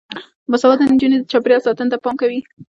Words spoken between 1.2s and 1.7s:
چاپیریال